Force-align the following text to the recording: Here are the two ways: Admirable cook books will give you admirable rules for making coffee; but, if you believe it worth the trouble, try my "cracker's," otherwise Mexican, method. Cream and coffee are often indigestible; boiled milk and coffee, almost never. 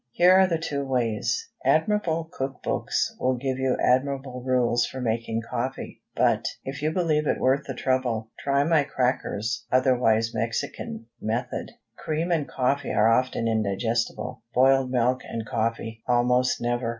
Here 0.13 0.31
are 0.33 0.47
the 0.47 0.57
two 0.57 0.83
ways: 0.83 1.47
Admirable 1.63 2.27
cook 2.33 2.63
books 2.63 3.15
will 3.19 3.35
give 3.35 3.59
you 3.59 3.77
admirable 3.79 4.41
rules 4.43 4.87
for 4.87 4.99
making 4.99 5.43
coffee; 5.47 6.01
but, 6.15 6.47
if 6.63 6.81
you 6.81 6.89
believe 6.89 7.27
it 7.27 7.39
worth 7.39 7.65
the 7.67 7.75
trouble, 7.75 8.31
try 8.39 8.63
my 8.63 8.83
"cracker's," 8.83 9.63
otherwise 9.71 10.33
Mexican, 10.33 11.05
method. 11.21 11.69
Cream 11.99 12.31
and 12.31 12.47
coffee 12.47 12.91
are 12.91 13.09
often 13.11 13.47
indigestible; 13.47 14.41
boiled 14.55 14.89
milk 14.89 15.21
and 15.23 15.45
coffee, 15.45 16.01
almost 16.07 16.59
never. 16.59 16.89